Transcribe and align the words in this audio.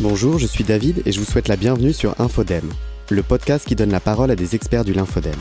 Bonjour, 0.00 0.40
je 0.40 0.46
suis 0.46 0.64
David 0.64 1.02
et 1.06 1.12
je 1.12 1.20
vous 1.20 1.24
souhaite 1.24 1.46
la 1.46 1.54
bienvenue 1.54 1.92
sur 1.92 2.20
Infodème, 2.20 2.68
le 3.10 3.22
podcast 3.22 3.64
qui 3.64 3.76
donne 3.76 3.92
la 3.92 4.00
parole 4.00 4.32
à 4.32 4.34
des 4.34 4.56
experts 4.56 4.84
du 4.84 4.92
lymphodème. 4.92 5.38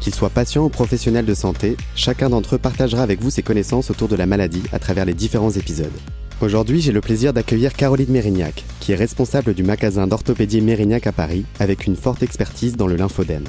Qu'ils 0.00 0.16
soient 0.16 0.30
patients 0.30 0.64
ou 0.64 0.68
professionnels 0.68 1.24
de 1.24 1.34
santé, 1.34 1.76
chacun 1.94 2.28
d'entre 2.28 2.56
eux 2.56 2.58
partagera 2.58 3.04
avec 3.04 3.22
vous 3.22 3.30
ses 3.30 3.44
connaissances 3.44 3.92
autour 3.92 4.08
de 4.08 4.16
la 4.16 4.26
maladie 4.26 4.64
à 4.72 4.80
travers 4.80 5.04
les 5.04 5.14
différents 5.14 5.52
épisodes. 5.52 5.92
Aujourd'hui, 6.40 6.80
j'ai 6.80 6.90
le 6.90 7.00
plaisir 7.00 7.32
d'accueillir 7.32 7.72
Caroline 7.72 8.10
Mérignac, 8.10 8.64
qui 8.80 8.90
est 8.90 8.96
responsable 8.96 9.54
du 9.54 9.62
magasin 9.62 10.08
d'orthopédie 10.08 10.60
Mérignac 10.60 11.06
à 11.06 11.12
Paris, 11.12 11.46
avec 11.60 11.86
une 11.86 11.96
forte 11.96 12.24
expertise 12.24 12.76
dans 12.76 12.88
le 12.88 12.96
lymphodème. 12.96 13.44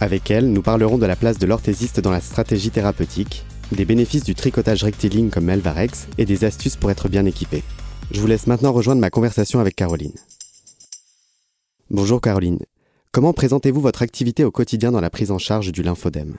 Avec 0.00 0.32
elle, 0.32 0.52
nous 0.52 0.62
parlerons 0.62 0.98
de 0.98 1.06
la 1.06 1.14
place 1.16 1.38
de 1.38 1.46
l'orthésiste 1.46 2.00
dans 2.00 2.10
la 2.10 2.20
stratégie 2.20 2.70
thérapeutique, 2.70 3.44
des 3.70 3.84
bénéfices 3.84 4.24
du 4.24 4.34
tricotage 4.34 4.82
rectiligne 4.82 5.30
comme 5.30 5.44
Melvarex 5.44 6.08
et 6.18 6.24
des 6.24 6.44
astuces 6.44 6.76
pour 6.76 6.90
être 6.90 7.08
bien 7.08 7.24
équipé. 7.24 7.62
Je 8.10 8.20
vous 8.20 8.26
laisse 8.26 8.46
maintenant 8.46 8.72
rejoindre 8.72 9.00
ma 9.00 9.10
conversation 9.10 9.60
avec 9.60 9.76
Caroline. 9.76 10.14
Bonjour 11.90 12.20
Caroline. 12.20 12.58
Comment 13.12 13.32
présentez-vous 13.32 13.80
votre 13.80 14.02
activité 14.02 14.44
au 14.44 14.50
quotidien 14.50 14.92
dans 14.92 15.00
la 15.00 15.10
prise 15.10 15.30
en 15.30 15.38
charge 15.38 15.72
du 15.72 15.82
lymphodème? 15.82 16.36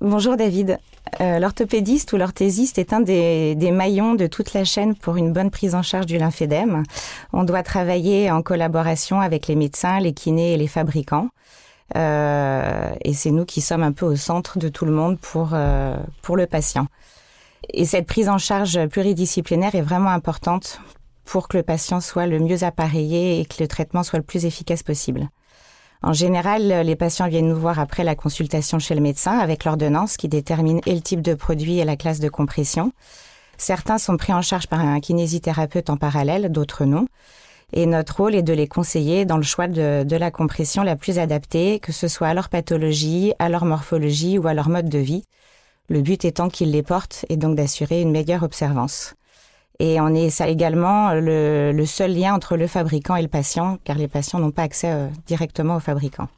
Bonjour 0.00 0.36
David. 0.36 0.78
Euh, 1.20 1.38
l'orthopédiste 1.38 2.12
ou 2.12 2.16
l'orthésiste 2.16 2.78
est 2.78 2.92
un 2.92 3.00
des, 3.00 3.56
maillons 3.72 4.14
de 4.14 4.26
toute 4.26 4.52
la 4.52 4.64
chaîne 4.64 4.94
pour 4.94 5.16
une 5.16 5.32
bonne 5.32 5.50
prise 5.50 5.74
en 5.74 5.82
charge 5.82 6.06
du 6.06 6.18
lymphédème. 6.18 6.82
On 7.32 7.44
doit 7.44 7.62
travailler 7.62 8.30
en 8.30 8.42
collaboration 8.42 9.20
avec 9.20 9.46
les 9.46 9.56
médecins, 9.56 10.00
les 10.00 10.12
kinés 10.12 10.54
et 10.54 10.56
les 10.56 10.66
fabricants. 10.66 11.28
Euh, 11.96 12.90
et 13.04 13.14
c'est 13.14 13.30
nous 13.30 13.44
qui 13.44 13.60
sommes 13.60 13.82
un 13.82 13.92
peu 13.92 14.06
au 14.06 14.16
centre 14.16 14.58
de 14.58 14.68
tout 14.68 14.84
le 14.84 14.92
monde 14.92 15.18
pour, 15.18 15.50
euh, 15.52 15.96
pour 16.22 16.36
le 16.36 16.46
patient. 16.46 16.86
Et 17.72 17.84
cette 17.84 18.06
prise 18.06 18.28
en 18.28 18.38
charge 18.38 18.86
pluridisciplinaire 18.86 19.74
est 19.74 19.82
vraiment 19.82 20.10
importante 20.10 20.80
pour 21.24 21.48
que 21.48 21.56
le 21.56 21.62
patient 21.62 22.00
soit 22.00 22.26
le 22.26 22.38
mieux 22.38 22.64
appareillé 22.64 23.40
et 23.40 23.44
que 23.44 23.56
le 23.60 23.68
traitement 23.68 24.02
soit 24.02 24.18
le 24.18 24.24
plus 24.24 24.44
efficace 24.44 24.82
possible. 24.82 25.28
En 26.02 26.12
général, 26.12 26.68
les 26.68 26.96
patients 26.96 27.28
viennent 27.28 27.48
nous 27.48 27.58
voir 27.58 27.80
après 27.80 28.04
la 28.04 28.14
consultation 28.14 28.78
chez 28.78 28.94
le 28.94 29.00
médecin 29.00 29.38
avec 29.38 29.64
l'ordonnance 29.64 30.16
qui 30.16 30.28
détermine 30.28 30.80
et 30.86 30.94
le 30.94 31.00
type 31.00 31.22
de 31.22 31.34
produit 31.34 31.78
et 31.78 31.84
la 31.84 31.96
classe 31.96 32.20
de 32.20 32.28
compression. 32.28 32.92
Certains 33.58 33.98
sont 33.98 34.16
pris 34.16 34.32
en 34.32 34.42
charge 34.42 34.66
par 34.66 34.80
un 34.80 35.00
kinésithérapeute 35.00 35.90
en 35.90 35.96
parallèle, 35.96 36.52
d'autres 36.52 36.84
non. 36.84 37.06
Et 37.72 37.86
notre 37.86 38.18
rôle 38.18 38.34
est 38.34 38.42
de 38.42 38.52
les 38.52 38.68
conseiller 38.68 39.24
dans 39.24 39.38
le 39.38 39.42
choix 39.42 39.66
de, 39.66 40.04
de, 40.04 40.16
la 40.16 40.30
compression 40.30 40.84
la 40.84 40.94
plus 40.94 41.18
adaptée, 41.18 41.80
que 41.80 41.90
ce 41.90 42.06
soit 42.06 42.28
à 42.28 42.34
leur 42.34 42.48
pathologie, 42.48 43.32
à 43.40 43.48
leur 43.48 43.64
morphologie 43.64 44.38
ou 44.38 44.46
à 44.46 44.54
leur 44.54 44.68
mode 44.68 44.88
de 44.88 44.98
vie. 44.98 45.24
Le 45.88 46.02
but 46.02 46.24
étant 46.24 46.48
qu'ils 46.48 46.72
les 46.72 46.82
portent 46.82 47.24
et 47.28 47.36
donc 47.36 47.56
d'assurer 47.56 48.00
une 48.00 48.10
meilleure 48.10 48.42
observance. 48.42 49.14
Et 49.78 50.00
on 50.00 50.08
est 50.08 50.30
ça 50.30 50.48
également 50.48 51.12
le, 51.12 51.84
seul 51.86 52.14
lien 52.14 52.34
entre 52.34 52.56
le 52.56 52.66
fabricant 52.66 53.16
et 53.16 53.22
le 53.22 53.28
patient, 53.28 53.78
car 53.84 53.98
les 53.98 54.08
patients 54.08 54.38
n'ont 54.38 54.50
pas 54.50 54.62
accès 54.62 54.90
euh, 54.90 55.08
directement 55.26 55.76
au 55.76 55.80
fabricant. 55.80 56.28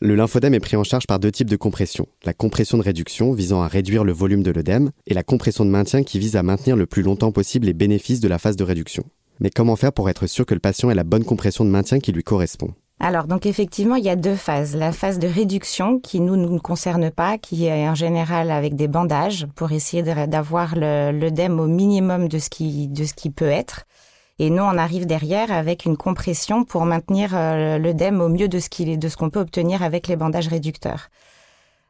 Le 0.00 0.16
lymphodème 0.16 0.54
est 0.54 0.60
pris 0.60 0.76
en 0.76 0.82
charge 0.82 1.06
par 1.06 1.20
deux 1.20 1.30
types 1.30 1.50
de 1.50 1.56
compression. 1.56 2.08
La 2.24 2.32
compression 2.32 2.76
de 2.76 2.82
réduction 2.82 3.32
visant 3.32 3.62
à 3.62 3.68
réduire 3.68 4.02
le 4.02 4.12
volume 4.12 4.42
de 4.42 4.50
l'œdème 4.50 4.90
et 5.06 5.14
la 5.14 5.22
compression 5.22 5.64
de 5.64 5.70
maintien 5.70 6.02
qui 6.02 6.18
vise 6.18 6.34
à 6.34 6.42
maintenir 6.42 6.74
le 6.76 6.86
plus 6.86 7.02
longtemps 7.02 7.30
possible 7.30 7.66
les 7.66 7.72
bénéfices 7.72 8.18
de 8.18 8.26
la 8.26 8.38
phase 8.38 8.56
de 8.56 8.64
réduction. 8.64 9.04
Mais 9.38 9.50
comment 9.50 9.76
faire 9.76 9.92
pour 9.92 10.10
être 10.10 10.26
sûr 10.26 10.44
que 10.44 10.54
le 10.54 10.60
patient 10.60 10.90
ait 10.90 10.96
la 10.96 11.04
bonne 11.04 11.24
compression 11.24 11.64
de 11.64 11.70
maintien 11.70 12.00
qui 12.00 12.10
lui 12.10 12.24
correspond? 12.24 12.74
Alors, 13.04 13.26
donc 13.26 13.46
effectivement, 13.46 13.96
il 13.96 14.04
y 14.04 14.08
a 14.08 14.14
deux 14.14 14.36
phases. 14.36 14.76
La 14.76 14.92
phase 14.92 15.18
de 15.18 15.26
réduction 15.26 15.98
qui 15.98 16.20
nous, 16.20 16.36
nous 16.36 16.50
ne 16.50 16.60
concerne 16.60 17.10
pas, 17.10 17.36
qui 17.36 17.66
est 17.66 17.88
en 17.88 17.96
général 17.96 18.48
avec 18.52 18.76
des 18.76 18.86
bandages 18.86 19.48
pour 19.56 19.72
essayer 19.72 20.04
d'avoir 20.04 20.76
l'œdème 20.76 21.58
au 21.58 21.66
minimum 21.66 22.28
de 22.28 22.38
ce 22.38 22.48
qui, 22.48 22.86
de 22.86 23.02
ce 23.04 23.12
qui 23.12 23.30
peut 23.30 23.50
être. 23.50 23.86
Et 24.38 24.50
nous, 24.50 24.62
on 24.62 24.78
arrive 24.78 25.06
derrière 25.06 25.50
avec 25.50 25.84
une 25.84 25.96
compression 25.96 26.64
pour 26.64 26.84
maintenir 26.84 27.30
euh, 27.34 27.76
l'œdème 27.76 28.20
au 28.20 28.28
mieux 28.28 28.46
de 28.46 28.60
ce 28.60 28.70
qu'il 28.70 28.96
de 28.96 29.08
ce 29.08 29.16
qu'on 29.16 29.30
peut 29.30 29.40
obtenir 29.40 29.82
avec 29.82 30.06
les 30.06 30.14
bandages 30.14 30.46
réducteurs. 30.46 31.08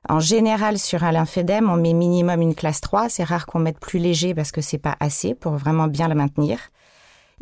En 0.09 0.19
général, 0.19 0.79
sur 0.79 1.05
un 1.05 1.13
lymphédème, 1.13 1.69
on 1.69 1.77
met 1.77 1.93
minimum 1.93 2.41
une 2.41 2.55
classe 2.55 2.81
3. 2.81 3.11
C'est 3.11 3.25
rare 3.25 3.45
qu'on 3.45 3.59
mette 3.59 3.79
plus 3.79 3.99
léger 3.99 4.35
parce 4.35 4.51
que 4.51 4.63
c'est 4.63 4.79
pas 4.79 4.97
assez 4.99 5.35
pour 5.35 5.53
vraiment 5.57 5.89
bien 5.89 6.09
le 6.09 6.15
maintenir. 6.15 6.59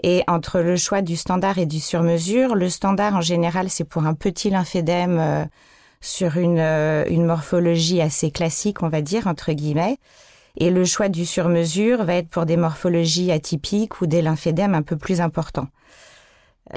Et 0.03 0.23
entre 0.29 0.61
le 0.61 0.77
choix 0.77 1.03
du 1.03 1.17
standard 1.17 1.59
et 1.59 1.67
du 1.67 1.81
sur-mesure, 1.81 2.55
le 2.55 2.69
standard 2.69 3.17
en 3.17 3.21
général 3.21 3.69
c'est 3.71 3.85
pour 3.85 4.07
un 4.07 4.15
petit 4.15 4.51
lymphédème 4.51 5.19
euh, 5.19 5.45
sur 6.01 6.37
une, 6.37 6.59
euh, 6.59 7.05
une 7.09 7.27
morphologie 7.27 8.01
assez 8.01 8.31
classique, 8.31 8.83
on 8.83 8.89
va 8.89 9.03
dire 9.03 9.27
entre 9.27 9.53
guillemets. 9.53 9.99
Et 10.57 10.71
le 10.71 10.85
choix 10.85 11.09
du 11.09 11.27
sur-mesure 11.27 12.05
va 12.05 12.15
être 12.15 12.29
pour 12.29 12.47
des 12.47 12.57
morphologies 12.57 13.31
atypiques 13.31 14.01
ou 14.01 14.07
des 14.07 14.23
lymphédèmes 14.23 14.75
un 14.75 14.83
peu 14.83 14.97
plus 14.97 15.21
importants. 15.21 15.69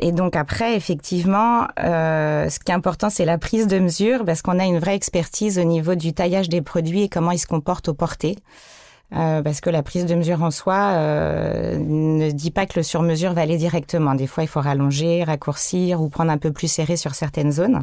Et 0.02 0.12
donc 0.12 0.36
après, 0.36 0.76
effectivement, 0.76 1.68
euh, 1.80 2.50
ce 2.50 2.60
qui 2.60 2.72
est 2.72 2.76
important, 2.76 3.10
c'est 3.10 3.26
la 3.26 3.38
prise 3.38 3.68
de 3.68 3.80
mesure 3.80 4.26
parce 4.26 4.42
qu'on 4.42 4.60
a 4.60 4.66
une 4.66 4.80
vraie 4.80 4.96
expertise 4.96 5.60
au 5.60 5.64
niveau 5.64 5.96
du 5.96 6.14
taillage 6.14 6.50
des 6.50 6.62
produits 6.62 7.04
et 7.04 7.10
comment 7.10 7.32
ils 7.32 7.40
se 7.40 7.48
comportent 7.48 7.90
au 7.90 7.94
porté. 7.94 8.38
Euh, 9.16 9.44
parce 9.44 9.62
que 9.62 9.70
la 9.70 9.84
prise 9.84 10.06
de 10.06 10.16
mesure 10.16 10.42
en 10.42 10.50
soi 10.50 10.94
euh, 10.94 11.78
ne 11.78 12.32
dit 12.32 12.50
pas 12.50 12.66
que 12.66 12.80
le 12.80 12.84
sur-mesure 12.84 13.34
va 13.34 13.42
aller 13.42 13.58
directement. 13.58 14.16
Des 14.16 14.26
fois, 14.28 14.44
il 14.44 14.48
faut 14.48 14.62
rallonger, 14.62 15.24
raccourcir 15.24 16.02
ou 16.02 16.10
prendre 16.10 16.32
un 16.32 16.38
peu 16.40 16.52
plus 16.52 16.68
serré 16.68 16.98
sur 16.98 17.14
certaines 17.14 17.52
zones. 17.52 17.82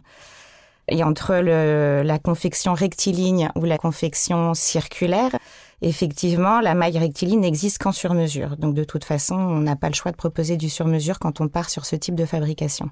Et 0.89 1.05
entre 1.05 1.37
le, 1.37 2.03
la 2.05 2.19
confection 2.19 2.75
rectiligne 2.75 3.51
ou 3.55 3.65
la 3.65 3.79
confection 3.79 4.55
circulaire, 4.55 5.31
effectivement, 5.83 6.61
la 6.61 6.75
maille 6.75 6.99
rectiligne 6.99 7.41
n'existe 7.41 7.79
qu'en 7.79 7.93
sur-mesure. 7.93 8.57
Donc, 8.57 8.75
de 8.75 8.83
toute 8.83 9.05
façon, 9.05 9.37
on 9.37 9.61
n'a 9.61 9.77
pas 9.77 9.89
le 9.89 9.95
choix 9.95 10.11
de 10.11 10.17
proposer 10.17 10.57
du 10.57 10.69
sur-mesure 10.69 11.21
quand 11.21 11.41
on 11.41 11.47
part 11.47 11.71
sur 11.71 11.87
ce 11.87 11.95
type 11.95 12.17
de 12.17 12.25
fabrication. 12.25 12.91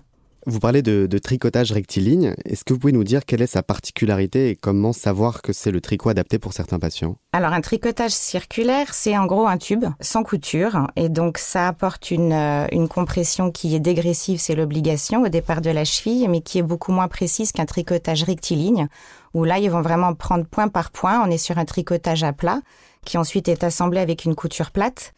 Vous 0.48 0.60
parlez 0.60 0.80
de, 0.80 1.18
tricotage 1.18 1.72
rectiligne. 1.72 2.34
Est-ce 2.46 2.64
que 2.64 2.72
vous 2.72 2.78
pouvez 2.78 2.94
nous 2.94 3.04
dire 3.04 3.26
quelle 3.26 3.42
est 3.42 3.46
sa 3.46 3.62
particularité 3.62 4.48
et 4.48 4.56
comment 4.56 4.94
savoir 4.94 5.42
que 5.42 5.52
c'est 5.52 5.70
le 5.70 5.82
tricot 5.82 6.08
adapté 6.08 6.38
pour 6.38 6.54
certains 6.54 6.78
patients? 6.78 7.18
Alors 7.34 7.52
un 7.52 7.60
tricotage 7.60 8.12
circulaire, 8.12 8.94
c'est 8.94 9.18
en 9.18 9.26
gros 9.26 9.46
un 9.46 9.58
tube 9.58 9.84
sans 10.00 10.22
couture 10.22 10.86
et 10.96 11.10
donc 11.10 11.36
ça 11.36 11.68
apporte 11.68 12.10
une, 12.10 12.32
euh, 12.32 12.66
une 12.72 12.88
compression 12.88 13.50
qui 13.50 13.74
est 13.74 13.80
dégressive, 13.80 14.40
c'est 14.40 14.54
l'obligation 14.54 15.20
au 15.22 15.28
départ 15.28 15.60
de 15.60 15.68
la 15.68 15.84
cheville, 15.84 16.26
mais 16.28 16.40
qui 16.40 16.56
est 16.58 16.62
beaucoup 16.62 16.92
moins 16.92 17.08
précise 17.08 17.52
qu'un 17.52 17.66
tricotage 17.66 18.22
rectiligne 18.22 18.88
où 19.34 19.44
là 19.44 19.58
ils 19.58 19.70
vont 19.70 19.82
vraiment 19.82 20.14
prendre 20.14 20.46
point 20.46 20.68
par 20.68 20.92
point. 20.92 21.22
On 21.22 21.30
est 21.30 21.36
sur 21.36 21.58
un 21.58 21.66
tricotage 21.66 22.24
à 22.24 22.32
plat 22.32 22.62
qui 23.04 23.18
ensuite 23.18 23.48
est 23.48 23.64
assemblé 23.64 24.00
avec 24.00 24.24
une 24.24 24.34
couture 24.34 24.70
plate 24.70 25.12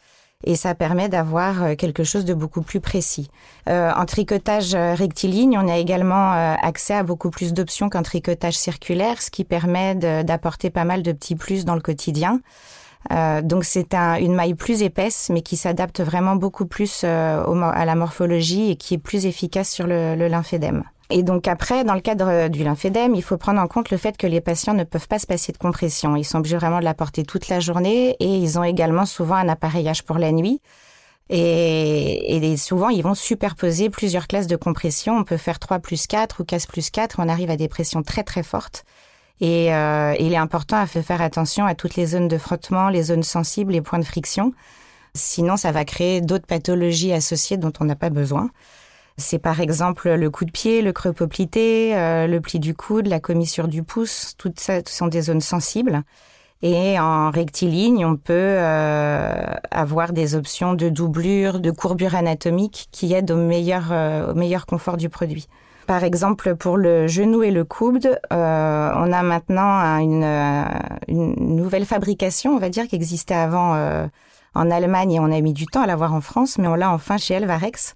et 0.45 0.57
ça 0.57 0.75
permet 0.75 1.09
d'avoir 1.09 1.63
euh, 1.63 1.75
quelque 1.75 2.05
chose 2.05 2.25
de 2.25 2.35
beaucoup 2.35 2.63
plus 2.63 2.81
précis. 2.81 3.31
Euh, 3.69 3.93
en 3.95 4.07
tricotage 4.07 4.75
euh, 4.75 4.95
rectiligne, 4.95 5.59
on 5.59 5.69
a 5.69 5.77
également 5.77 6.33
euh, 6.33 6.55
accès 6.63 6.95
à 6.95 7.03
beaucoup 7.03 7.31
plus 7.31 7.53
d'options 7.53 7.89
qu'en 7.91 8.03
tricotage 8.03 8.57
circulaire, 8.57 9.21
ce 9.21 9.31
qui 9.31 9.45
permet 9.45 9.95
d'apporter 9.95 10.71
pas 10.71 10.85
mal 10.85 11.03
de 11.03 11.13
petits 11.13 11.37
plus 11.37 11.65
dans 11.65 11.75
le 11.75 11.81
quotidien. 11.81 12.41
Euh, 13.13 13.41
donc 13.43 13.65
c'est 13.65 13.95
un, 13.95 14.17
une 14.17 14.35
maille 14.35 14.55
plus 14.55 14.83
épaisse, 14.83 15.29
mais 15.31 15.43
qui 15.43 15.57
s'adapte 15.57 16.01
vraiment 16.01 16.37
beaucoup 16.37 16.67
plus 16.67 17.05
à 17.05 17.85
la 17.85 17.95
morphologie 17.95 18.71
et 18.71 18.77
qui 18.77 18.95
est 18.95 18.99
plus 18.99 19.27
efficace 19.27 19.71
sur 19.71 19.87
le, 19.87 20.17
le 20.17 20.29
lymphédème. 20.29 20.85
Et 21.11 21.23
donc 21.23 21.49
après, 21.49 21.85
dans 21.85 21.95
le 21.95 22.01
cadre 22.01 22.49
du 22.49 22.63
lymphédème, 22.63 23.15
il 23.15 23.23
faut 23.23 23.37
prendre 23.37 23.61
en 23.61 23.67
compte 23.67 23.91
le 23.91 23.97
fait 23.97 24.17
que 24.17 24.27
les 24.27 24.41
patients 24.41 24.75
ne 24.75 24.85
peuvent 24.85 25.09
pas 25.09 25.19
se 25.19 25.27
passer 25.27 25.53
de 25.53 25.59
compression. 25.59 26.15
Ils 26.15 26.25
sont 26.25 26.39
obligés 26.39 26.57
vraiment 26.57 26.79
de 26.79 26.85
la 26.85 26.95
porter 26.95 27.25
toute 27.25 27.49
la 27.49 27.59
journée 27.59 28.17
et 28.21 28.37
ils 28.37 28.59
ont 28.59 28.65
également 28.65 29.07
souvent 29.07 29.35
un 29.35 29.49
appareillage 29.49 30.05
pour 30.05 30.19
la 30.19 30.31
nuit. 30.31 30.61
Et, 31.33 32.37
et, 32.37 32.57
souvent, 32.57 32.89
ils 32.89 33.03
vont 33.03 33.15
superposer 33.15 33.89
plusieurs 33.89 34.27
classes 34.27 34.49
de 34.49 34.57
compression. 34.57 35.17
On 35.17 35.25
peut 35.25 35.37
faire 35.37 35.61
3 35.61 35.79
plus 35.79 36.07
4 36.07 36.41
ou 36.41 36.45
4 36.45 36.67
plus 36.67 36.91
4. 36.91 37.17
On 37.21 37.29
arrive 37.29 37.51
à 37.51 37.57
des 37.57 37.69
pressions 37.69 38.03
très 38.03 38.25
très 38.25 38.43
fortes. 38.43 38.85
Et 39.41 39.73
euh, 39.73 40.15
il 40.19 40.33
est 40.33 40.37
important 40.37 40.77
à 40.77 40.87
faire 40.87 41.23
attention 41.23 41.65
à 41.65 41.75
toutes 41.75 41.97
les 41.97 42.07
zones 42.07 42.29
de 42.29 42.37
frottement, 42.37 42.89
les 42.89 43.05
zones 43.05 43.23
sensibles, 43.23 43.73
les 43.73 43.81
points 43.81 43.99
de 43.99 44.05
friction. 44.05 44.53
Sinon, 45.15 45.57
ça 45.57 45.73
va 45.73 45.85
créer 45.85 46.21
d'autres 46.21 46.47
pathologies 46.47 47.13
associées 47.13 47.57
dont 47.57 47.73
on 47.81 47.85
n'a 47.85 47.97
pas 47.97 48.11
besoin. 48.11 48.51
C'est 49.21 49.39
par 49.39 49.61
exemple 49.61 50.11
le 50.11 50.31
coup 50.31 50.45
de 50.45 50.51
pied, 50.51 50.83
le 50.83 50.93
creux 50.93 51.13
poplité, 51.13 51.97
euh, 51.97 52.27
le 52.27 52.41
pli 52.41 52.59
du 52.59 52.75
coude, 52.75 53.07
la 53.07 53.21
commissure 53.21 53.69
du 53.69 53.83
pouce. 53.83 54.35
Toutes 54.39 54.59
ça 54.59 54.81
sont 54.87 55.07
des 55.07 55.23
zones 55.23 55.41
sensibles. 55.41 56.03
Et 56.63 56.99
en 56.99 57.31
rectiligne, 57.31 58.05
on 58.05 58.17
peut 58.17 58.33
euh, 58.35 59.45
avoir 59.71 60.13
des 60.13 60.35
options 60.35 60.75
de 60.75 60.89
doublure, 60.89 61.61
de 61.61 61.71
courbure 61.71 62.15
anatomique 62.15 62.89
qui 62.93 63.15
aident 63.15 63.31
au 63.31 63.37
meilleur, 63.37 63.89
euh, 63.93 64.33
au 64.33 64.35
meilleur 64.35 64.67
confort 64.67 64.97
du 64.97 65.09
produit. 65.09 65.49
Par 65.87 66.05
exemple, 66.05 66.57
pour 66.57 66.77
le 66.77 67.07
genou 67.07 67.43
et 67.43 67.51
le 67.51 67.65
coude, 67.65 68.19
on 68.31 68.35
a 68.35 69.23
maintenant 69.23 69.99
une, 69.99 70.25
une, 71.09 71.57
nouvelle 71.57 71.85
fabrication, 71.85 72.53
on 72.53 72.59
va 72.59 72.69
dire, 72.69 72.87
qui 72.87 72.95
existait 72.95 73.35
avant 73.35 73.75
en 74.55 74.71
Allemagne 74.71 75.13
et 75.13 75.21
on 75.21 75.33
a 75.33 75.41
mis 75.41 75.53
du 75.53 75.67
temps 75.67 75.83
à 75.83 75.87
l'avoir 75.87 76.15
en 76.15 76.21
France, 76.21 76.59
mais 76.59 76.69
on 76.69 76.75
l'a 76.75 76.93
enfin 76.93 77.17
chez 77.17 77.35
Elvarex 77.35 77.95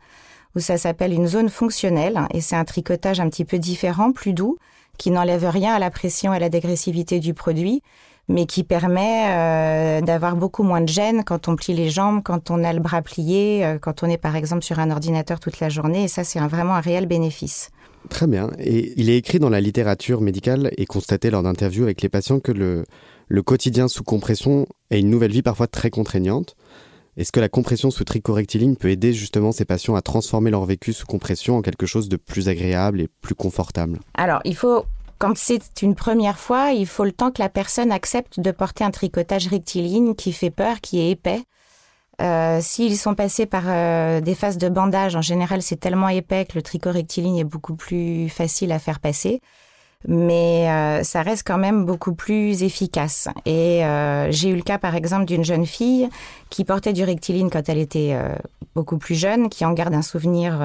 où 0.56 0.60
ça 0.60 0.78
s'appelle 0.78 1.12
une 1.12 1.26
zone 1.26 1.48
fonctionnelle 1.48 2.20
et 2.32 2.40
c'est 2.40 2.56
un 2.56 2.64
tricotage 2.64 3.20
un 3.20 3.28
petit 3.28 3.44
peu 3.44 3.58
différent, 3.58 4.12
plus 4.12 4.32
doux, 4.32 4.56
qui 4.98 5.10
n'enlève 5.10 5.48
rien 5.48 5.74
à 5.74 5.78
la 5.78 5.90
pression 5.90 6.32
et 6.32 6.36
à 6.36 6.40
la 6.40 6.48
dégressivité 6.48 7.18
du 7.18 7.34
produit, 7.34 7.82
mais 8.28 8.46
qui 8.46 8.64
permet 8.64 9.26
euh, 9.28 10.00
d'avoir 10.00 10.36
beaucoup 10.36 10.62
moins 10.62 10.80
de 10.80 10.88
gêne 10.88 11.24
quand 11.24 11.48
on 11.48 11.56
plie 11.56 11.74
les 11.74 11.90
jambes, 11.90 12.22
quand 12.24 12.50
on 12.50 12.64
a 12.64 12.72
le 12.72 12.80
bras 12.80 13.02
plié, 13.02 13.64
euh, 13.64 13.78
quand 13.78 14.02
on 14.02 14.08
est 14.08 14.16
par 14.16 14.36
exemple 14.36 14.62
sur 14.62 14.78
un 14.78 14.90
ordinateur 14.90 15.40
toute 15.40 15.60
la 15.60 15.68
journée. 15.68 16.04
Et 16.04 16.08
ça, 16.08 16.24
c'est 16.24 16.38
vraiment 16.40 16.74
un 16.74 16.80
réel 16.80 17.06
bénéfice. 17.06 17.70
Très 18.08 18.26
bien. 18.26 18.50
Et 18.58 18.92
il 18.96 19.10
est 19.10 19.16
écrit 19.16 19.38
dans 19.38 19.50
la 19.50 19.60
littérature 19.60 20.20
médicale 20.20 20.70
et 20.76 20.86
constaté 20.86 21.30
lors 21.30 21.42
d'interviews 21.42 21.84
avec 21.84 22.02
les 22.02 22.08
patients 22.08 22.40
que 22.40 22.52
le, 22.52 22.84
le 23.28 23.42
quotidien 23.42 23.88
sous 23.88 24.04
compression 24.04 24.66
est 24.90 25.00
une 25.00 25.10
nouvelle 25.10 25.32
vie 25.32 25.42
parfois 25.42 25.66
très 25.66 25.90
contraignante. 25.90 26.56
Est-ce 27.16 27.30
que 27.30 27.40
la 27.40 27.48
compression 27.48 27.90
sous 27.90 28.04
trichorectiline 28.04 28.76
peut 28.76 28.90
aider 28.90 29.12
justement 29.12 29.52
ces 29.52 29.64
patients 29.64 29.94
à 29.94 30.02
transformer 30.02 30.50
leur 30.50 30.64
vécu 30.64 30.92
sous 30.92 31.06
compression 31.06 31.56
en 31.56 31.62
quelque 31.62 31.86
chose 31.86 32.08
de 32.08 32.16
plus 32.16 32.48
agréable 32.48 33.00
et 33.00 33.08
plus 33.20 33.34
confortable? 33.34 34.00
Alors, 34.14 34.40
il 34.44 34.56
faut 34.56 34.84
quand 35.18 35.36
c'est 35.36 35.82
une 35.82 35.94
première 35.94 36.38
fois, 36.38 36.72
il 36.72 36.86
faut 36.86 37.04
le 37.04 37.12
temps 37.12 37.30
que 37.30 37.40
la 37.40 37.48
personne 37.48 37.92
accepte 37.92 38.40
de 38.40 38.50
porter 38.50 38.84
un 38.84 38.90
tricotage 38.90 39.46
rectiligne 39.46 40.14
qui 40.14 40.32
fait 40.32 40.50
peur, 40.50 40.80
qui 40.80 41.00
est 41.00 41.10
épais. 41.10 41.42
Euh, 42.20 42.58
S'ils 42.60 42.96
sont 42.96 43.14
passés 43.14 43.46
par 43.46 43.64
euh, 43.66 44.20
des 44.20 44.34
phases 44.34 44.58
de 44.58 44.68
bandage, 44.68 45.16
en 45.16 45.22
général, 45.22 45.62
c'est 45.62 45.76
tellement 45.76 46.08
épais 46.08 46.44
que 46.44 46.54
le 46.56 46.62
tricot 46.62 46.90
rectiligne 46.90 47.38
est 47.38 47.44
beaucoup 47.44 47.74
plus 47.74 48.28
facile 48.28 48.72
à 48.72 48.78
faire 48.78 49.00
passer. 49.00 49.40
Mais 50.06 50.68
euh, 50.68 51.02
ça 51.02 51.22
reste 51.22 51.46
quand 51.46 51.58
même 51.58 51.84
beaucoup 51.84 52.14
plus 52.14 52.62
efficace. 52.62 53.28
Et 53.46 53.84
euh, 53.84 54.30
j'ai 54.30 54.50
eu 54.50 54.56
le 54.56 54.62
cas, 54.62 54.78
par 54.78 54.94
exemple, 54.94 55.24
d'une 55.24 55.44
jeune 55.44 55.66
fille 55.66 56.08
qui 56.50 56.64
portait 56.64 56.92
du 56.92 57.04
rectiligne 57.04 57.48
quand 57.48 57.68
elle 57.68 57.78
était 57.78 58.10
euh, 58.12 58.34
beaucoup 58.74 58.98
plus 58.98 59.14
jeune, 59.14 59.48
qui 59.48 59.64
en 59.64 59.72
garde 59.72 59.94
un 59.94 60.02
souvenir 60.02 60.60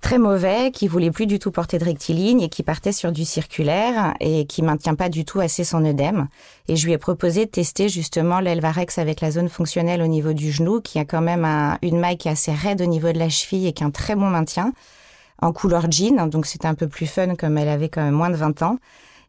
très 0.00 0.18
mauvais, 0.18 0.70
qui 0.70 0.88
voulait 0.88 1.10
plus 1.10 1.26
du 1.26 1.38
tout 1.38 1.50
porter 1.50 1.78
de 1.78 1.84
rectiligne 1.84 2.40
et 2.40 2.48
qui 2.48 2.62
partait 2.62 2.92
sur 2.92 3.12
du 3.12 3.24
circulaire 3.24 4.14
et 4.20 4.46
qui 4.46 4.62
maintient 4.62 4.94
pas 4.94 5.08
du 5.08 5.24
tout 5.24 5.40
assez 5.40 5.62
son 5.62 5.84
œdème. 5.84 6.28
Et 6.68 6.76
je 6.76 6.86
lui 6.86 6.92
ai 6.92 6.98
proposé 6.98 7.44
de 7.44 7.50
tester 7.50 7.88
justement 7.88 8.40
l'Elvarex 8.40 8.98
avec 8.98 9.20
la 9.20 9.30
zone 9.30 9.48
fonctionnelle 9.48 10.02
au 10.02 10.06
niveau 10.06 10.32
du 10.32 10.50
genou, 10.50 10.80
qui 10.80 10.98
a 10.98 11.04
quand 11.04 11.20
même 11.20 11.44
une 11.82 11.98
maille 11.98 12.16
qui 12.16 12.28
est 12.28 12.32
assez 12.32 12.52
raide 12.52 12.80
au 12.80 12.86
niveau 12.86 13.12
de 13.12 13.18
la 13.18 13.28
cheville 13.28 13.66
et 13.66 13.72
qui 13.72 13.84
a 13.84 13.86
un 13.86 13.90
très 13.90 14.14
bon 14.14 14.28
maintien, 14.28 14.72
en 15.42 15.52
couleur 15.52 15.90
jean. 15.90 16.28
Donc 16.28 16.46
c'était 16.46 16.68
un 16.68 16.74
peu 16.74 16.88
plus 16.88 17.06
fun 17.06 17.34
comme 17.36 17.58
elle 17.58 17.68
avait 17.68 17.88
quand 17.88 18.02
même 18.02 18.14
moins 18.14 18.30
de 18.30 18.36
20 18.36 18.62
ans. 18.62 18.78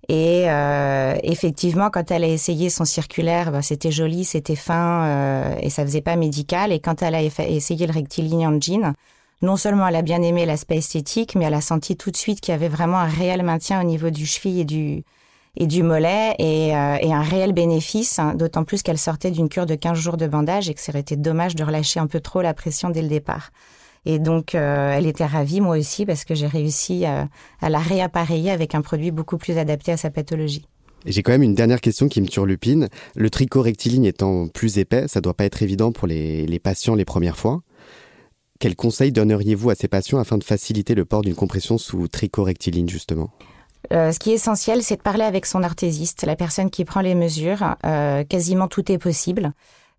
Et 0.09 0.49
euh, 0.49 1.15
effectivement, 1.23 1.89
quand 1.89 2.11
elle 2.11 2.23
a 2.23 2.27
essayé 2.27 2.69
son 2.69 2.85
circulaire, 2.85 3.51
bah, 3.51 3.61
c'était 3.61 3.91
joli, 3.91 4.25
c'était 4.25 4.55
fin 4.55 5.05
euh, 5.05 5.55
et 5.61 5.69
ça 5.69 5.83
faisait 5.83 6.01
pas 6.01 6.15
médical. 6.15 6.71
Et 6.71 6.79
quand 6.79 7.01
elle 7.01 7.15
a 7.15 7.21
essayé 7.21 7.85
le 7.85 7.93
rectiligne 7.93 8.47
en 8.47 8.59
jean, 8.59 8.93
non 9.41 9.57
seulement 9.57 9.87
elle 9.87 9.95
a 9.95 10.01
bien 10.01 10.21
aimé 10.21 10.45
l'aspect 10.45 10.77
esthétique, 10.77 11.35
mais 11.35 11.45
elle 11.45 11.53
a 11.53 11.61
senti 11.61 11.95
tout 11.95 12.11
de 12.11 12.17
suite 12.17 12.41
qu'il 12.41 12.51
y 12.51 12.55
avait 12.55 12.67
vraiment 12.67 12.97
un 12.97 13.07
réel 13.07 13.43
maintien 13.43 13.81
au 13.81 13.83
niveau 13.83 14.09
du 14.09 14.25
cheville 14.25 14.61
et 14.61 14.65
du, 14.65 15.03
et 15.55 15.67
du 15.67 15.83
mollet 15.83 16.35
et, 16.39 16.75
euh, 16.75 16.97
et 16.99 17.13
un 17.13 17.21
réel 17.21 17.53
bénéfice, 17.53 18.19
hein, 18.19 18.33
d'autant 18.35 18.63
plus 18.63 18.83
qu'elle 18.83 18.97
sortait 18.97 19.31
d'une 19.31 19.49
cure 19.49 19.65
de 19.65 19.75
15 19.75 19.97
jours 19.97 20.17
de 20.17 20.27
bandage 20.27 20.69
et 20.69 20.73
que 20.73 20.81
ça 20.81 20.91
aurait 20.91 21.01
été 21.01 21.15
dommage 21.15 21.55
de 21.55 21.63
relâcher 21.63 21.99
un 21.99 22.07
peu 22.07 22.19
trop 22.19 22.41
la 22.41 22.53
pression 22.53 22.89
dès 22.89 23.01
le 23.01 23.07
départ. 23.07 23.51
Et 24.05 24.19
donc, 24.19 24.55
euh, 24.55 24.93
elle 24.93 25.05
était 25.05 25.25
ravie, 25.25 25.61
moi 25.61 25.77
aussi, 25.77 26.05
parce 26.05 26.25
que 26.25 26.33
j'ai 26.33 26.47
réussi 26.47 27.05
à, 27.05 27.29
à, 27.61 27.69
la 27.69 27.79
réappareiller 27.79 28.49
avec 28.49 28.73
un 28.73 28.81
produit 28.81 29.11
beaucoup 29.11 29.37
plus 29.37 29.57
adapté 29.57 29.91
à 29.91 29.97
sa 29.97 30.09
pathologie. 30.09 30.65
J'ai 31.05 31.23
quand 31.23 31.31
même 31.31 31.43
une 31.43 31.55
dernière 31.55 31.81
question 31.81 32.07
qui 32.07 32.21
me 32.21 32.27
turlupine. 32.27 32.89
Le 33.15 33.29
tricot 33.29 33.61
rectiligne 33.61 34.05
étant 34.05 34.47
plus 34.47 34.77
épais, 34.77 35.07
ça 35.07 35.21
doit 35.21 35.33
pas 35.33 35.45
être 35.45 35.63
évident 35.63 35.91
pour 35.91 36.07
les, 36.07 36.45
les 36.45 36.59
patients 36.59 36.95
les 36.95 37.05
premières 37.05 37.37
fois. 37.37 37.61
Quels 38.59 38.75
conseils 38.75 39.11
donneriez-vous 39.11 39.71
à 39.71 39.75
ces 39.75 39.87
patients 39.87 40.19
afin 40.19 40.37
de 40.37 40.43
faciliter 40.43 40.93
le 40.93 41.05
port 41.05 41.21
d'une 41.21 41.33
compression 41.33 41.79
sous 41.79 42.07
tricot 42.07 42.43
rectiligne, 42.43 42.87
justement? 42.87 43.31
Euh, 43.91 44.11
ce 44.11 44.19
qui 44.19 44.31
est 44.31 44.35
essentiel, 44.35 44.83
c'est 44.83 44.97
de 44.97 45.01
parler 45.01 45.23
avec 45.23 45.47
son 45.47 45.63
orthésiste, 45.63 46.23
la 46.25 46.35
personne 46.35 46.69
qui 46.69 46.85
prend 46.85 47.01
les 47.01 47.15
mesures. 47.15 47.75
Euh, 47.85 48.23
quasiment 48.23 48.67
tout 48.67 48.91
est 48.91 48.99
possible. 48.99 49.53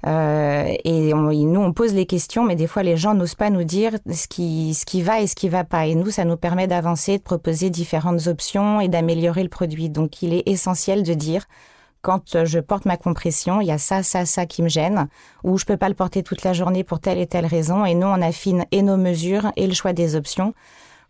Euh, 0.06 0.64
et 0.84 1.14
on, 1.14 1.32
nous, 1.32 1.60
on 1.60 1.72
pose 1.72 1.94
les 1.94 2.06
questions, 2.06 2.44
mais 2.44 2.56
des 2.56 2.66
fois, 2.66 2.82
les 2.82 2.96
gens 2.96 3.14
n'osent 3.14 3.34
pas 3.34 3.50
nous 3.50 3.64
dire 3.64 3.92
ce 4.10 4.26
qui, 4.26 4.74
ce 4.74 4.84
qui 4.84 5.02
va 5.02 5.20
et 5.20 5.26
ce 5.26 5.34
qui 5.34 5.48
va 5.48 5.64
pas. 5.64 5.86
Et 5.86 5.94
nous, 5.94 6.10
ça 6.10 6.24
nous 6.24 6.36
permet 6.36 6.66
d'avancer, 6.66 7.18
de 7.18 7.22
proposer 7.22 7.70
différentes 7.70 8.26
options 8.26 8.80
et 8.80 8.88
d'améliorer 8.88 9.42
le 9.42 9.48
produit. 9.48 9.90
Donc, 9.90 10.22
il 10.22 10.34
est 10.34 10.42
essentiel 10.46 11.02
de 11.02 11.14
dire 11.14 11.46
quand 12.02 12.34
euh, 12.34 12.44
je 12.44 12.58
porte 12.58 12.84
ma 12.84 12.96
compression, 12.96 13.60
il 13.60 13.68
y 13.68 13.72
a 13.72 13.78
ça, 13.78 14.02
ça, 14.02 14.26
ça 14.26 14.44
qui 14.44 14.62
me 14.62 14.68
gêne, 14.68 15.08
ou 15.44 15.56
je 15.56 15.64
peux 15.64 15.76
pas 15.76 15.88
le 15.88 15.94
porter 15.94 16.24
toute 16.24 16.42
la 16.42 16.52
journée 16.52 16.82
pour 16.82 16.98
telle 16.98 17.18
et 17.18 17.28
telle 17.28 17.46
raison. 17.46 17.84
Et 17.84 17.94
nous, 17.94 18.08
on 18.08 18.20
affine 18.20 18.64
et 18.72 18.82
nos 18.82 18.96
mesures 18.96 19.52
et 19.56 19.66
le 19.68 19.74
choix 19.74 19.92
des 19.92 20.16
options 20.16 20.52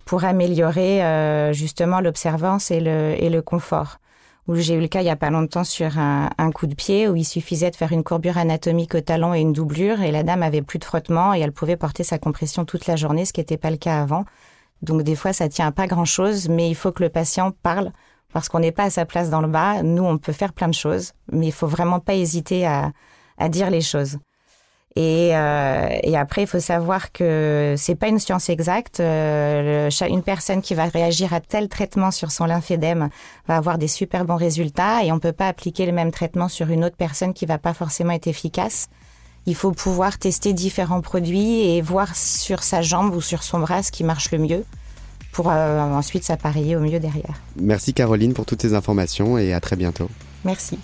pour 0.04 0.24
améliorer 0.24 1.02
euh, 1.02 1.52
justement 1.52 2.00
l'observance 2.00 2.70
et 2.70 2.80
le, 2.80 3.14
et 3.18 3.30
le 3.30 3.40
confort. 3.40 3.98
Où 4.48 4.56
j'ai 4.56 4.74
eu 4.74 4.80
le 4.80 4.88
cas 4.88 5.02
il 5.02 5.06
y 5.06 5.10
a 5.10 5.16
pas 5.16 5.30
longtemps 5.30 5.62
sur 5.62 5.98
un, 5.98 6.30
un, 6.36 6.50
coup 6.50 6.66
de 6.66 6.74
pied 6.74 7.08
où 7.08 7.14
il 7.14 7.24
suffisait 7.24 7.70
de 7.70 7.76
faire 7.76 7.92
une 7.92 8.02
courbure 8.02 8.38
anatomique 8.38 8.94
au 8.96 9.00
talon 9.00 9.34
et 9.34 9.40
une 9.40 9.52
doublure 9.52 10.02
et 10.02 10.10
la 10.10 10.24
dame 10.24 10.42
avait 10.42 10.62
plus 10.62 10.80
de 10.80 10.84
frottement 10.84 11.32
et 11.32 11.40
elle 11.40 11.52
pouvait 11.52 11.76
porter 11.76 12.02
sa 12.02 12.18
compression 12.18 12.64
toute 12.64 12.86
la 12.86 12.96
journée, 12.96 13.24
ce 13.24 13.32
qui 13.32 13.40
n'était 13.40 13.56
pas 13.56 13.70
le 13.70 13.76
cas 13.76 14.02
avant. 14.02 14.24
Donc 14.82 15.02
des 15.02 15.14
fois 15.14 15.32
ça 15.32 15.48
tient 15.48 15.68
à 15.68 15.72
pas 15.72 15.86
grand 15.86 16.04
chose, 16.04 16.48
mais 16.48 16.68
il 16.68 16.74
faut 16.74 16.90
que 16.90 17.04
le 17.04 17.08
patient 17.08 17.52
parle 17.62 17.92
parce 18.32 18.48
qu'on 18.48 18.58
n'est 18.58 18.72
pas 18.72 18.84
à 18.84 18.90
sa 18.90 19.04
place 19.04 19.30
dans 19.30 19.40
le 19.40 19.48
bas. 19.48 19.82
Nous, 19.82 20.02
on 20.02 20.18
peut 20.18 20.32
faire 20.32 20.52
plein 20.52 20.68
de 20.68 20.74
choses, 20.74 21.12
mais 21.30 21.46
il 21.46 21.52
faut 21.52 21.66
vraiment 21.66 22.00
pas 22.00 22.14
hésiter 22.14 22.66
à, 22.66 22.92
à 23.38 23.48
dire 23.48 23.70
les 23.70 23.80
choses. 23.80 24.18
Et, 24.94 25.30
euh, 25.34 25.88
et, 26.02 26.16
après, 26.18 26.42
il 26.42 26.46
faut 26.46 26.60
savoir 26.60 27.12
que 27.12 27.74
c'est 27.78 27.94
pas 27.94 28.08
une 28.08 28.18
science 28.18 28.50
exacte. 28.50 29.00
Euh, 29.00 29.88
le, 29.88 30.08
une 30.10 30.22
personne 30.22 30.60
qui 30.60 30.74
va 30.74 30.84
réagir 30.84 31.32
à 31.32 31.40
tel 31.40 31.68
traitement 31.68 32.10
sur 32.10 32.30
son 32.30 32.44
lymphédème 32.44 33.08
va 33.48 33.56
avoir 33.56 33.78
des 33.78 33.88
super 33.88 34.26
bons 34.26 34.36
résultats, 34.36 35.02
et 35.02 35.10
on 35.10 35.18
peut 35.18 35.32
pas 35.32 35.48
appliquer 35.48 35.86
le 35.86 35.92
même 35.92 36.10
traitement 36.10 36.48
sur 36.48 36.68
une 36.68 36.84
autre 36.84 36.96
personne 36.96 37.32
qui 37.32 37.46
va 37.46 37.56
pas 37.56 37.72
forcément 37.72 38.12
être 38.12 38.26
efficace. 38.26 38.88
Il 39.46 39.54
faut 39.54 39.72
pouvoir 39.72 40.18
tester 40.18 40.52
différents 40.52 41.00
produits 41.00 41.62
et 41.62 41.80
voir 41.80 42.14
sur 42.14 42.62
sa 42.62 42.82
jambe 42.82 43.14
ou 43.14 43.20
sur 43.20 43.42
son 43.42 43.60
bras 43.60 43.82
ce 43.82 43.90
qui 43.90 44.04
marche 44.04 44.30
le 44.30 44.38
mieux 44.38 44.64
pour 45.32 45.50
euh, 45.50 45.80
ensuite 45.80 46.22
s'appareiller 46.24 46.76
au 46.76 46.80
mieux 46.80 47.00
derrière. 47.00 47.40
Merci 47.56 47.94
Caroline 47.94 48.34
pour 48.34 48.44
toutes 48.44 48.62
ces 48.62 48.74
informations 48.74 49.38
et 49.38 49.52
à 49.52 49.60
très 49.60 49.76
bientôt. 49.76 50.08
Merci. 50.44 50.78